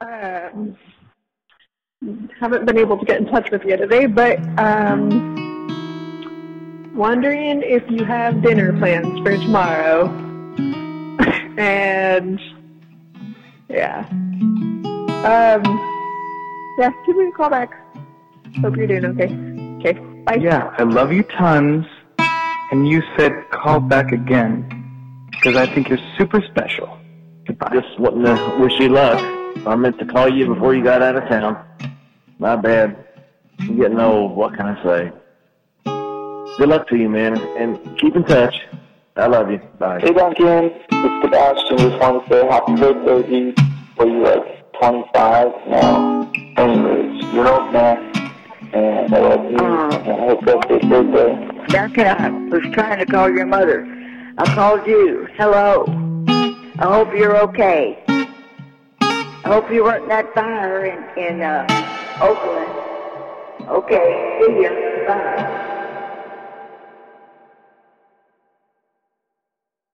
Um, 0.00 0.76
haven't 2.38 2.66
been 2.66 2.78
able 2.78 2.98
to 2.98 3.04
get 3.06 3.20
in 3.20 3.26
touch 3.26 3.50
with 3.50 3.64
you 3.64 3.76
today, 3.76 4.06
but 4.06 4.38
um, 4.58 5.34
wondering 6.94 7.62
if 7.62 7.82
you 7.90 8.04
have 8.04 8.42
dinner 8.42 8.76
plans 8.78 9.18
for 9.20 9.32
tomorrow. 9.32 10.08
and 11.58 12.38
yeah, 13.68 14.06
um, 15.24 15.62
yeah, 16.78 16.90
give 17.06 17.16
me 17.16 17.28
a 17.28 17.32
call 17.32 17.48
back. 17.50 17.70
Hope 18.60 18.76
you're 18.76 18.86
doing 18.86 19.06
okay. 19.06 19.34
Okay, 19.78 19.98
bye. 20.24 20.34
Yeah, 20.34 20.74
I 20.78 20.82
love 20.82 21.12
you 21.12 21.22
tons. 21.22 21.86
And 22.72 22.88
you 22.88 23.00
said 23.16 23.32
call 23.52 23.78
back 23.80 24.10
again 24.12 25.30
because 25.30 25.56
I 25.56 25.72
think 25.72 25.88
you're 25.88 25.98
super 26.18 26.42
special. 26.42 26.98
Goodbye. 27.46 27.80
Just 27.80 27.98
wanting 28.00 28.24
to 28.24 28.56
wish 28.58 28.78
you 28.80 28.88
luck. 28.88 29.45
I 29.64 29.74
meant 29.76 29.98
to 29.98 30.06
call 30.06 30.28
you 30.28 30.52
before 30.54 30.74
you 30.74 30.82
got 30.82 31.02
out 31.02 31.16
of 31.16 31.28
town. 31.28 31.64
My 32.38 32.56
bad. 32.56 33.04
I'm 33.60 33.76
getting 33.76 33.98
old. 33.98 34.36
What 34.36 34.54
can 34.54 34.66
I 34.66 34.82
say? 34.82 35.12
Good 36.58 36.68
luck 36.68 36.88
to 36.88 36.96
you, 36.96 37.08
man, 37.08 37.38
and 37.56 37.98
keep 37.98 38.16
in 38.16 38.24
touch. 38.24 38.54
I 39.16 39.26
love 39.26 39.50
you. 39.50 39.58
Bye. 39.78 40.00
Hey 40.00 40.12
Duncan, 40.12 40.72
it's 40.90 41.24
Sebastian. 41.24 41.78
Just 41.78 41.98
want 42.00 42.26
to 42.26 42.32
say 42.32 42.46
happy 42.46 42.74
birthday 42.76 43.22
to 43.22 43.34
you. 43.34 43.54
Were 43.96 44.06
you're 44.06 44.36
like 44.36 44.72
25 44.72 45.52
now? 45.68 46.30
Anyways, 46.58 47.24
you're 47.32 47.48
old 47.48 47.72
man. 47.72 48.12
And 48.72 49.14
I 49.14 49.18
love 49.18 49.50
you. 49.50 49.56
Oh. 49.58 49.90
And 49.90 50.08
I 50.08 50.26
hope 50.26 50.42
you 50.42 50.48
have 50.48 50.64
a 50.64 50.68
good 50.68 51.12
birthday. 51.12 51.66
Duncan, 51.68 52.06
I 52.06 52.30
was 52.30 52.62
trying 52.74 52.98
to 52.98 53.06
call 53.06 53.30
your 53.30 53.46
mother. 53.46 53.86
I 54.38 54.54
called 54.54 54.86
you. 54.86 55.26
Hello. 55.36 55.84
I 56.78 56.84
hope 56.84 57.12
you're 57.14 57.38
okay. 57.38 58.02
Hope 59.46 59.70
you 59.70 59.84
weren't 59.84 60.08
that 60.08 60.34
fire 60.34 60.84
in, 60.86 61.16
in 61.16 61.40
uh, 61.40 61.66
Oakland. 62.20 62.72
Okay, 63.68 64.40
see 64.42 64.62
ya. 64.62 64.70
Bye. 65.06 65.75